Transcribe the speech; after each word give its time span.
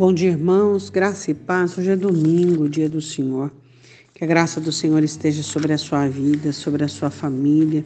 Bom 0.00 0.14
dia, 0.14 0.30
irmãos, 0.30 0.88
graça 0.88 1.30
e 1.30 1.34
paz. 1.34 1.76
Hoje 1.76 1.90
é 1.90 1.94
domingo, 1.94 2.70
dia 2.70 2.88
do 2.88 3.02
Senhor. 3.02 3.52
Que 4.14 4.24
a 4.24 4.26
graça 4.26 4.58
do 4.58 4.72
Senhor 4.72 5.04
esteja 5.04 5.42
sobre 5.42 5.74
a 5.74 5.76
sua 5.76 6.08
vida, 6.08 6.54
sobre 6.54 6.82
a 6.82 6.88
sua 6.88 7.10
família. 7.10 7.84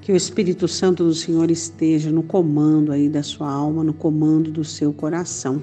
Que 0.00 0.12
o 0.12 0.16
Espírito 0.16 0.66
Santo 0.66 1.04
do 1.04 1.14
Senhor 1.14 1.50
esteja 1.50 2.10
no 2.10 2.22
comando 2.22 2.92
aí 2.92 3.08
da 3.08 3.22
sua 3.22 3.50
alma, 3.50 3.84
no 3.84 3.92
comando 3.92 4.50
do 4.50 4.64
seu 4.64 4.92
coração, 4.92 5.62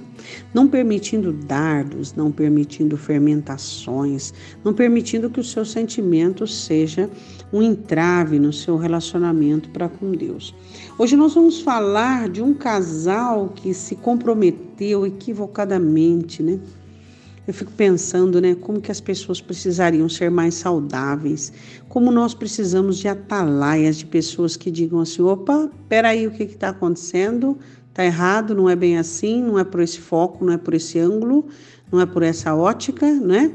não 0.53 0.67
permitindo 0.67 1.33
dardos, 1.33 2.13
não 2.13 2.31
permitindo 2.31 2.95
fermentações, 2.95 4.33
não 4.63 4.71
permitindo 4.71 5.29
que 5.29 5.39
o 5.39 5.43
seu 5.43 5.65
sentimento 5.65 6.45
seja 6.45 7.09
um 7.51 7.61
entrave 7.61 8.37
no 8.37 8.53
seu 8.53 8.77
relacionamento 8.77 9.69
para 9.69 9.89
com 9.89 10.11
Deus. 10.11 10.53
Hoje 10.99 11.15
nós 11.15 11.33
vamos 11.33 11.61
falar 11.61 12.29
de 12.29 12.41
um 12.41 12.53
casal 12.53 13.51
que 13.55 13.73
se 13.73 13.95
comprometeu 13.95 15.05
equivocadamente, 15.07 16.43
né? 16.43 16.59
Eu 17.47 17.53
fico 17.53 17.71
pensando, 17.71 18.41
né, 18.41 18.55
como 18.55 18.81
que 18.81 18.91
as 18.91 18.99
pessoas 18.99 19.39
precisariam 19.39 20.09
ser 20.09 20.31
mais 20.31 20.55
saudáveis, 20.55 21.53
como 21.87 22.11
nós 22.11 22.33
precisamos 22.33 22.97
de 22.97 23.07
atalaias, 23.07 23.97
de 23.97 24.05
pessoas 24.05 24.57
que 24.57 24.71
digam 24.71 24.99
assim, 24.99 25.21
opa, 25.21 25.69
peraí, 25.87 26.25
o 26.25 26.31
que 26.31 26.43
está 26.43 26.69
acontecendo? 26.69 27.57
Está 27.89 28.03
errado, 28.03 28.55
não 28.55 28.67
é 28.67 28.75
bem 28.75 28.97
assim, 28.97 29.43
não 29.43 29.59
é 29.59 29.63
por 29.63 29.79
esse 29.79 29.99
foco, 29.99 30.43
não 30.43 30.53
é 30.53 30.57
por 30.57 30.73
esse 30.73 30.97
ângulo, 30.99 31.45
não 31.91 32.01
é 32.01 32.05
por 32.05 32.23
essa 32.23 32.55
ótica, 32.55 33.09
né? 33.09 33.53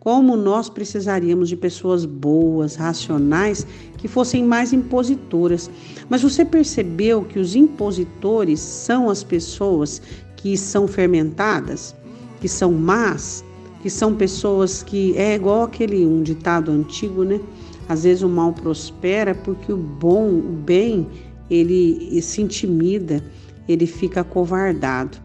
Como 0.00 0.36
nós 0.36 0.68
precisaríamos 0.68 1.48
de 1.48 1.56
pessoas 1.56 2.04
boas, 2.04 2.74
racionais, 2.74 3.66
que 3.96 4.08
fossem 4.08 4.44
mais 4.44 4.72
impositoras. 4.72 5.70
Mas 6.08 6.22
você 6.22 6.44
percebeu 6.44 7.24
que 7.24 7.38
os 7.38 7.54
impositores 7.54 8.60
são 8.60 9.08
as 9.08 9.22
pessoas 9.22 10.02
que 10.36 10.56
são 10.56 10.86
fermentadas? 10.86 11.94
Que 12.40 12.48
são 12.48 12.72
más, 12.72 13.44
que 13.82 13.90
são 13.90 14.14
pessoas 14.14 14.82
que 14.82 15.16
é 15.16 15.34
igual 15.34 15.64
aquele 15.64 16.04
um 16.06 16.22
ditado 16.22 16.70
antigo, 16.70 17.24
né? 17.24 17.40
Às 17.88 18.04
vezes 18.04 18.22
o 18.22 18.28
mal 18.28 18.52
prospera 18.52 19.34
porque 19.34 19.72
o 19.72 19.76
bom, 19.76 20.28
o 20.28 20.52
bem, 20.52 21.06
ele 21.50 22.20
se 22.20 22.42
intimida, 22.42 23.22
ele 23.68 23.86
fica 23.86 24.20
acovardado. 24.20 25.18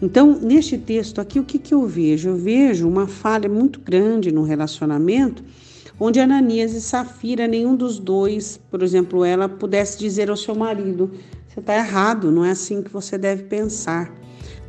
Então, 0.00 0.38
neste 0.40 0.78
texto 0.78 1.20
aqui, 1.20 1.38
o 1.38 1.44
que, 1.44 1.58
que 1.58 1.74
eu 1.74 1.86
vejo? 1.86 2.30
Eu 2.30 2.36
vejo 2.36 2.88
uma 2.88 3.06
falha 3.06 3.48
muito 3.48 3.80
grande 3.80 4.32
no 4.32 4.42
relacionamento, 4.42 5.42
onde 5.98 6.20
Ananias 6.20 6.72
e 6.72 6.80
Safira, 6.80 7.46
nenhum 7.46 7.74
dos 7.74 7.98
dois, 7.98 8.60
por 8.70 8.82
exemplo, 8.82 9.24
ela 9.24 9.48
pudesse 9.48 9.98
dizer 9.98 10.30
ao 10.30 10.36
seu 10.36 10.54
marido: 10.54 11.10
você 11.48 11.60
está 11.60 11.76
errado, 11.76 12.30
não 12.30 12.44
é 12.44 12.50
assim 12.50 12.82
que 12.82 12.90
você 12.90 13.18
deve 13.18 13.44
pensar. 13.44 14.12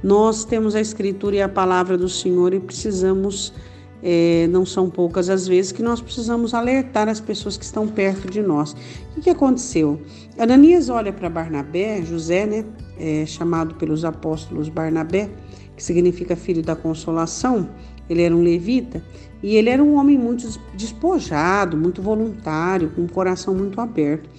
Nós 0.03 0.45
temos 0.45 0.75
a 0.75 0.81
Escritura 0.81 1.35
e 1.35 1.41
a 1.41 1.49
palavra 1.49 1.97
do 1.97 2.07
Senhor 2.07 2.53
e 2.53 2.59
precisamos, 2.59 3.53
é, 4.01 4.47
não 4.49 4.65
são 4.65 4.89
poucas 4.89 5.29
as 5.29 5.47
vezes, 5.47 5.71
que 5.71 5.83
nós 5.83 5.99
precisamos 6.01 6.53
alertar 6.53 7.09
as 7.09 7.19
pessoas 7.19 7.57
que 7.57 7.65
estão 7.65 7.87
perto 7.87 8.29
de 8.29 8.41
nós. 8.41 8.71
O 8.71 9.15
que, 9.15 9.21
que 9.21 9.29
aconteceu? 9.29 10.01
Ananias 10.37 10.89
olha 10.89 11.11
para 11.11 11.29
Barnabé, 11.29 12.01
José, 12.01 12.45
né, 12.45 12.65
é, 12.97 13.25
chamado 13.25 13.75
pelos 13.75 14.05
apóstolos 14.05 14.69
Barnabé, 14.69 15.29
que 15.75 15.83
significa 15.83 16.35
filho 16.35 16.61
da 16.61 16.75
consolação, 16.75 17.69
ele 18.09 18.23
era 18.23 18.35
um 18.35 18.41
levita 18.41 19.03
e 19.41 19.55
ele 19.55 19.69
era 19.69 19.83
um 19.83 19.95
homem 19.95 20.17
muito 20.17 20.59
despojado, 20.73 21.77
muito 21.77 22.01
voluntário, 22.01 22.89
com 22.89 23.03
um 23.03 23.07
coração 23.07 23.53
muito 23.53 23.79
aberto. 23.79 24.29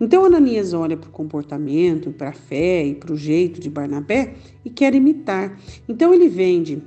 Então 0.00 0.24
Ananias 0.24 0.72
olha 0.72 0.96
para 0.96 1.08
o 1.08 1.12
comportamento, 1.12 2.10
para 2.12 2.30
a 2.30 2.32
fé 2.32 2.84
e 2.84 2.94
para 2.94 3.12
o 3.12 3.16
jeito 3.16 3.60
de 3.60 3.68
Barnabé 3.68 4.34
e 4.64 4.70
quer 4.70 4.94
imitar. 4.94 5.58
Então 5.88 6.14
ele 6.14 6.28
vende 6.28 6.82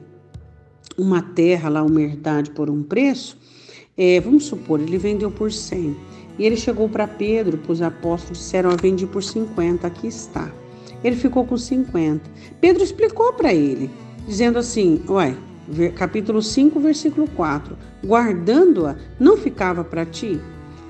uma 0.97 1.21
terra 1.21 1.69
lá, 1.69 1.83
uma 1.83 2.01
herdade 2.01 2.51
por 2.51 2.69
um 2.69 2.83
preço. 2.83 3.37
É, 3.97 4.19
vamos 4.21 4.45
supor, 4.45 4.79
ele 4.79 4.97
vendeu 4.97 5.29
por 5.29 5.51
100. 5.51 5.95
E 6.39 6.45
ele 6.45 6.55
chegou 6.55 6.87
para 6.87 7.07
Pedro, 7.07 7.57
para 7.57 7.71
os 7.71 7.81
apóstolos, 7.81 8.39
disseram: 8.39 8.71
Eu 8.71 8.77
vendi 8.77 9.05
por 9.05 9.21
50, 9.21 9.85
aqui 9.85 10.07
está. 10.07 10.51
Ele 11.03 11.15
ficou 11.15 11.45
com 11.45 11.57
50. 11.57 12.29
Pedro 12.59 12.83
explicou 12.83 13.33
para 13.33 13.53
ele, 13.53 13.89
dizendo 14.25 14.57
assim: 14.57 15.01
Ué, 15.09 15.35
capítulo 15.95 16.41
5, 16.41 16.79
versículo 16.79 17.27
4: 17.35 17.77
Guardando-a, 18.05 18.95
não 19.19 19.35
ficava 19.37 19.83
para 19.83 20.05
ti? 20.05 20.39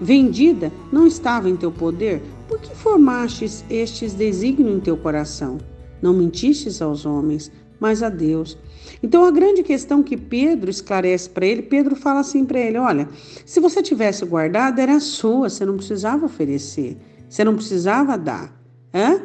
Vendida 0.02 0.72
não 0.92 1.06
estava 1.06 1.48
em 1.48 1.56
teu 1.56 1.72
poder? 1.72 2.22
Por 2.48 2.60
que 2.60 2.76
formastes 2.76 3.64
estes 3.70 4.14
desígnios 4.14 4.76
em 4.76 4.80
teu 4.80 4.98
coração? 4.98 5.60
Não 6.02 6.14
mentistes 6.14 6.82
aos 6.82 7.06
homens, 7.06 7.52
mas 7.80 8.02
a 8.02 8.10
Deus. 8.10 8.58
Então, 9.04 9.24
a 9.24 9.32
grande 9.32 9.62
questão 9.62 10.02
que 10.02 10.18
Pedro 10.18 10.70
esclarece 10.70 11.30
para 11.30 11.46
ele, 11.46 11.62
Pedro 11.62 11.96
fala 11.96 12.20
assim 12.20 12.44
para 12.44 12.60
ele: 12.60 12.78
olha, 12.78 13.08
se 13.46 13.60
você 13.60 13.82
tivesse 13.82 14.26
guardado, 14.26 14.80
era 14.80 15.00
sua, 15.00 15.50
você 15.50 15.64
não 15.64 15.78
precisava 15.78 16.26
oferecer, 16.26 16.98
você 17.30 17.44
não 17.44 17.56
precisava 17.56 18.18
dar. 18.18 18.60
Hã? 18.94 19.22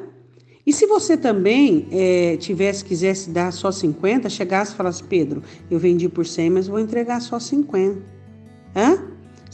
E 0.67 0.73
se 0.73 0.85
você 0.85 1.17
também 1.17 1.87
é, 1.93 2.37
tivesse, 2.39 2.85
quisesse 2.85 3.31
dar 3.31 3.53
só 3.53 3.71
50, 3.71 4.29
chegasse 4.29 4.73
e 4.73 4.77
falasse, 4.77 5.03
Pedro, 5.05 5.43
eu 5.71 5.79
vendi 5.79 6.09
por 6.09 6.27
100, 6.27 6.51
mas 6.51 6.67
vou 6.67 6.81
entregar 6.81 7.21
só 7.21 7.39
50. 7.39 8.03
Hã? 8.75 9.06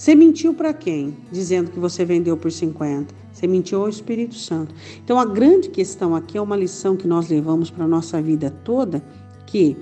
Você 0.03 0.17
mentiu 0.17 0.53
para 0.53 0.73
quem? 0.73 1.17
Dizendo 1.31 1.71
que 1.71 1.79
você 1.79 2.05
vendeu 2.05 2.37
por 2.37 2.51
50. 2.51 3.15
Você 3.33 3.47
mentiu 3.47 3.83
ao 3.83 3.89
Espírito 3.89 4.35
Santo. 4.35 4.75
Então 5.05 5.17
a 5.17 5.25
grande 5.25 5.69
questão 5.69 6.17
aqui 6.17 6.37
é 6.37 6.43
uma 6.43 6.57
lição 6.57 6.97
que 6.97 7.07
nós 7.07 7.29
levamos 7.29 7.71
para 7.71 7.85
a 7.85 7.87
nossa 7.87 8.21
vida 8.21 8.51
toda, 8.65 9.01
que 9.47 9.77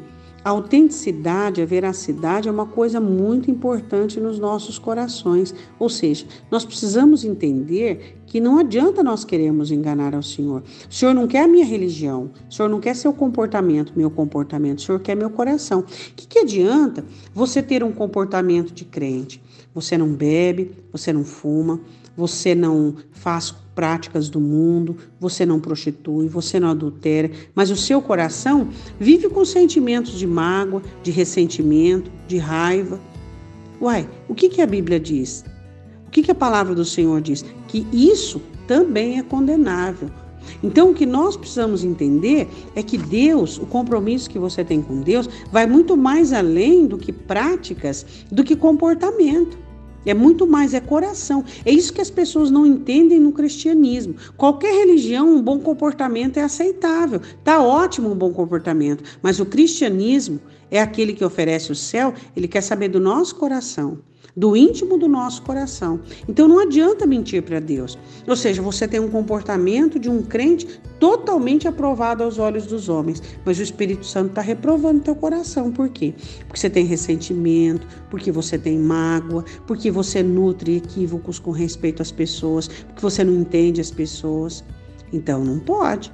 a 0.45 0.51
autenticidade, 0.51 1.63
a 1.63 1.65
veracidade 1.65 2.49
é 2.49 2.53
uma 2.53 2.67
coisa 2.67 3.01
muito 3.01 3.51
importante 3.51 4.21
nos 4.21 4.39
nossos 4.39 4.79
corações. 4.79 5.55
Ou 5.79 5.89
seja, 5.89 6.27
nós 6.51 6.67
precisamos 6.67 7.25
entender 7.25 8.21
que 8.27 8.41
não 8.41 8.59
adianta 8.59 9.03
nós 9.03 9.25
queremos 9.25 9.71
enganar 9.71 10.15
ao 10.15 10.23
Senhor. 10.23 10.63
O 10.87 10.95
Senhor 10.95 11.15
não 11.15 11.27
quer 11.27 11.45
a 11.45 11.49
minha 11.49 11.65
religião, 11.65 12.31
o 12.47 12.53
Senhor 12.53 12.69
não 12.69 12.79
quer 12.79 12.95
seu 12.95 13.15
comportamento, 13.15 13.95
meu 13.97 14.11
comportamento, 14.11 14.81
o 14.81 14.83
Senhor 14.83 15.01
quer 15.01 15.15
meu 15.15 15.31
coração. 15.31 15.81
O 15.81 15.85
que, 16.15 16.27
que 16.27 16.39
adianta 16.41 17.07
você 17.35 17.63
ter 17.63 17.83
um 17.83 17.91
comportamento 17.91 18.71
de 18.75 18.85
crente? 18.85 19.43
Você 19.75 19.97
não 19.97 20.13
bebe, 20.13 20.73
você 20.93 21.13
não 21.13 21.25
fuma, 21.25 21.81
você 22.17 22.55
não 22.55 22.97
faz 23.13 23.55
práticas 23.75 24.29
do 24.29 24.41
mundo, 24.41 24.97
você 25.19 25.47
não 25.47 25.61
prostitui, 25.61 26.29
você 26.29 26.61
não 26.61 26.69
adultera, 26.69 27.31
mas 27.55 27.71
o 27.71 27.77
seu 27.77 28.03
coração 28.03 28.69
vive 28.99 29.29
com 29.29 29.45
sentimentos 29.45 30.19
de 30.19 30.27
mágoa, 30.27 30.83
de 31.03 31.11
ressentimento, 31.11 32.11
de 32.27 32.37
raiva. 32.37 33.01
Uai, 33.81 34.09
o 34.29 34.35
que, 34.35 34.49
que 34.49 34.61
a 34.61 34.67
Bíblia 34.67 35.01
diz? 35.01 35.45
O 36.07 36.11
que, 36.11 36.23
que 36.23 36.31
a 36.31 36.35
palavra 36.35 36.75
do 36.75 36.85
Senhor 36.85 37.21
diz? 37.21 37.45
Que 37.69 37.87
isso 37.93 38.43
também 38.67 39.19
é 39.19 39.23
condenável. 39.23 40.11
Então, 40.63 40.91
o 40.91 40.95
que 40.95 41.07
nós 41.07 41.37
precisamos 41.37 41.85
entender 41.85 42.49
é 42.75 42.83
que 42.83 42.99
Deus, 42.99 43.59
o 43.59 43.67
compromisso 43.67 44.29
que 44.29 44.39
você 44.39 44.65
tem 44.65 44.83
com 44.83 45.01
Deus, 45.01 45.29
vai 45.51 45.67
muito 45.67 45.97
mais 45.97 46.33
além 46.33 46.87
do 46.87 46.99
que 46.99 47.13
práticas, 47.13 48.07
do 48.31 48.45
que 48.45 48.57
comportamento. 48.57 49.70
É 50.05 50.15
muito 50.15 50.47
mais, 50.47 50.75
é 50.75 50.81
coração. 50.81 51.45
É 51.65 51.71
isso 51.71 51.93
que 51.93 52.01
as 52.01 52.11
pessoas 52.11 52.51
não 52.51 52.67
entendem 52.67 53.21
no 53.21 53.33
cristianismo. 53.33 54.15
Qualquer 54.37 54.73
religião, 54.73 55.29
um 55.29 55.43
bom 55.43 55.59
comportamento 55.59 56.39
é 56.39 56.43
aceitável. 56.43 57.21
Tá 57.45 57.63
ótimo 57.63 58.11
um 58.11 58.15
bom 58.15 58.33
comportamento, 58.33 59.05
mas 59.23 59.41
o 59.41 59.47
cristianismo 59.47 60.41
é 60.71 60.81
aquele 60.81 61.13
que 61.13 61.25
oferece 61.25 61.73
o 61.73 61.75
céu, 61.75 62.15
ele 62.37 62.49
quer 62.49 62.61
saber 62.63 62.89
do 62.89 63.01
nosso 63.01 63.35
coração 63.35 63.99
do 64.37 64.57
íntimo 64.57 64.97
do 64.97 65.09
nosso 65.09 65.43
coração. 65.43 66.01
Então 66.29 66.49
não 66.49 66.61
adianta 66.61 67.07
mentir 67.07 67.43
para 67.43 67.61
Deus. 67.61 67.99
Ou 68.27 68.37
seja, 68.37 68.63
você 68.63 68.87
tem 68.87 69.01
um 69.01 69.11
comportamento 69.11 69.99
de 69.99 70.09
um 70.09 70.23
crente 70.23 70.81
totalmente 71.01 71.67
aprovado 71.67 72.23
aos 72.23 72.39
olhos 72.39 72.67
dos 72.67 72.91
homens, 72.91 73.23
mas 73.45 73.59
o 73.59 73.63
Espírito 73.63 74.05
Santo 74.05 74.29
está 74.29 74.43
reprovando 74.43 75.01
teu 75.01 75.17
coração. 75.17 75.73
Por 75.73 75.89
quê? 75.89 76.15
Porque 76.47 76.61
você 76.61 76.69
tem 76.69 76.85
ressentimento, 76.85 77.87
porque 78.11 78.31
você 78.31 78.59
tem 78.59 78.79
mágoa, 78.79 79.45
porque 79.67 79.91
você 79.91 80.23
nutre 80.23 80.77
equívocos 80.77 81.39
com 81.39 81.51
respeito 81.51 82.03
às 82.03 82.13
pessoas, 82.13 82.69
porque 82.69 83.01
você 83.01 83.25
não 83.25 83.35
entende 83.35 83.81
as 83.81 83.91
pessoas. 83.91 84.63
Então 85.11 85.43
não 85.43 85.59
pode. 85.59 86.13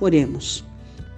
Oremos. 0.00 0.64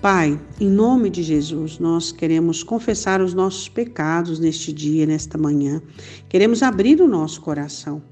Pai, 0.01 0.39
em 0.61 0.69
nome 0.69 1.09
de 1.09 1.23
Jesus, 1.23 1.79
nós 1.79 2.13
queremos 2.13 2.63
confessar 2.63 3.23
os 3.23 3.33
nossos 3.33 3.69
pecados 3.69 4.39
neste 4.39 4.73
dia, 4.73 5.07
nesta 5.07 5.39
manhã. 5.39 5.81
Queremos 6.29 6.63
abrir 6.63 7.01
o 7.01 7.09
nosso 7.09 7.41
coração. 7.41 8.03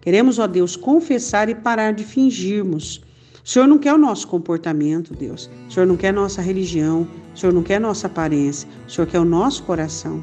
Queremos, 0.00 0.38
ó 0.38 0.46
Deus, 0.46 0.76
confessar 0.76 1.48
e 1.48 1.54
parar 1.54 1.92
de 1.92 2.04
fingirmos. 2.04 3.02
O 3.44 3.48
Senhor 3.48 3.66
não 3.66 3.78
quer 3.78 3.92
o 3.92 3.98
nosso 3.98 4.28
comportamento, 4.28 5.14
Deus. 5.14 5.50
O 5.68 5.72
Senhor 5.72 5.86
não 5.86 5.96
quer 5.96 6.12
nossa 6.12 6.40
religião. 6.40 7.06
O 7.34 7.38
Senhor 7.38 7.52
não 7.52 7.62
quer 7.62 7.80
nossa 7.80 8.06
aparência. 8.06 8.68
O 8.86 8.90
Senhor 8.90 9.06
quer 9.06 9.18
o 9.18 9.24
nosso 9.24 9.62
coração. 9.64 10.22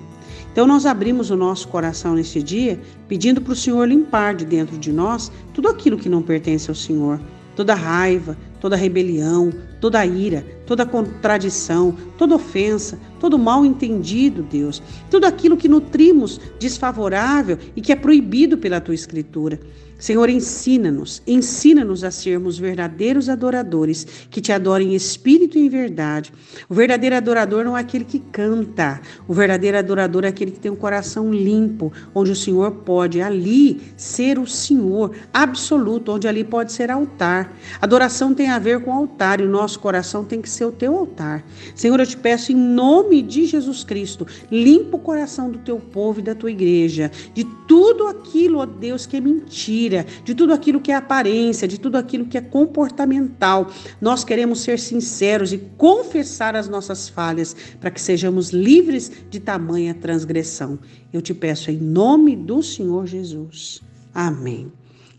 Então, 0.52 0.66
nós 0.66 0.86
abrimos 0.86 1.30
o 1.30 1.36
nosso 1.36 1.68
coração 1.68 2.16
neste 2.16 2.42
dia, 2.42 2.80
pedindo 3.08 3.42
para 3.42 3.54
o 3.54 3.56
Senhor 3.56 3.88
limpar 3.88 4.36
de 4.36 4.46
dentro 4.46 4.78
de 4.78 4.92
nós 4.92 5.32
tudo 5.54 5.68
aquilo 5.68 5.98
que 5.98 6.10
não 6.10 6.22
pertence 6.22 6.70
ao 6.70 6.76
Senhor 6.76 7.20
toda 7.60 7.76
raiva, 7.76 8.38
toda 8.60 8.76
rebelião, 8.76 9.52
toda 9.80 10.06
ira, 10.06 10.46
toda 10.66 10.86
contradição, 10.86 11.96
toda 12.18 12.36
ofensa, 12.36 13.00
todo 13.20 13.40
mal 13.40 13.66
entendido, 13.66 14.44
Deus, 14.44 14.82
tudo 15.10 15.26
aquilo 15.26 15.58
que 15.58 15.68
nutrimos 15.68 16.40
desfavorável 16.60 17.58
e 17.76 17.82
que 17.82 17.92
é 17.92 17.96
proibido 17.96 18.58
pela 18.58 18.82
tua 18.82 18.96
escritura. 18.96 19.60
Senhor, 20.00 20.30
ensina-nos, 20.30 21.22
ensina-nos 21.28 22.06
a 22.06 22.10
sermos 22.10 22.58
verdadeiros 22.58 23.28
adoradores, 23.28 24.08
que 24.30 24.40
te 24.40 24.50
adorem 24.50 24.94
em 24.94 24.96
espírito 24.96 25.58
e 25.58 25.66
em 25.66 25.68
verdade. 25.68 26.32
O 26.70 26.74
verdadeiro 26.74 27.18
adorador 27.18 27.66
não 27.66 27.78
é 27.78 27.82
aquele 27.82 28.06
que 28.06 28.18
canta, 28.18 29.02
o 29.28 29.34
verdadeiro 29.34 29.78
adorador 29.78 30.24
é 30.24 30.30
aquele 30.30 30.52
que 30.52 30.60
tem 30.60 30.72
um 30.72 30.76
coração 30.76 31.34
limpo, 31.34 31.92
onde 32.16 32.32
o 32.32 32.36
Senhor 32.36 32.72
pode 32.72 33.20
ali 33.22 33.82
ser 33.98 34.40
o 34.40 34.48
Senhor 34.48 35.12
absoluto, 35.34 36.14
onde 36.14 36.30
ali 36.30 36.46
pode 36.46 36.72
ser 36.72 36.90
altar. 36.90 37.54
Adoração 37.82 38.34
tem 38.34 38.49
a 38.50 38.60
ver 38.60 38.82
com 38.82 38.94
altar 38.94 39.40
e 39.40 39.44
o 39.44 39.50
nosso 39.50 39.80
coração 39.80 40.24
tem 40.24 40.42
que 40.42 40.50
ser 40.50 40.66
o 40.66 40.72
teu 40.72 40.96
altar. 40.96 41.46
Senhor, 41.76 42.00
eu 42.00 42.06
te 42.06 42.18
peço 42.18 42.52
em 42.52 42.56
nome 42.56 43.22
de 43.22 43.46
Jesus 43.46 43.84
Cristo, 43.84 44.26
limpa 44.52 44.98
o 44.98 45.00
coração 45.00 45.50
do 45.50 45.60
teu 45.60 45.80
povo 45.80 46.20
e 46.20 46.24
da 46.24 46.36
tua 46.36 46.52
igreja, 46.52 47.12
de 47.34 47.44
tudo 47.68 48.08
aquilo, 48.08 48.60
ó 48.60 48.66
Deus, 48.66 49.06
que 49.06 49.18
é 49.18 49.22
mentira, 49.22 50.06
de 50.24 50.34
tudo 50.34 50.54
aquilo 50.54 50.80
que 50.80 50.92
é 50.92 50.96
aparência, 50.96 51.68
de 51.68 51.80
tudo 51.80 51.98
aquilo 51.98 52.26
que 52.26 52.38
é 52.38 52.42
comportamental. 52.42 53.70
Nós 54.02 54.24
queremos 54.24 54.62
ser 54.62 54.80
sinceros 54.80 55.54
e 55.54 55.58
confessar 55.78 56.56
as 56.56 56.68
nossas 56.68 57.08
falhas 57.10 57.56
para 57.80 57.92
que 57.92 58.02
sejamos 58.02 58.50
livres 58.50 59.12
de 59.30 59.40
tamanha 59.40 59.94
transgressão. 59.94 60.80
Eu 61.12 61.22
te 61.22 61.34
peço 61.34 61.72
em 61.72 61.78
nome 61.78 62.36
do 62.36 62.62
Senhor 62.64 63.06
Jesus. 63.06 63.82
Amém. 64.14 64.72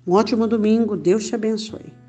Um 0.06 0.12
ótimo 0.12 0.46
domingo, 0.46 0.96
Deus 0.96 1.26
te 1.26 1.34
abençoe. 1.34 1.99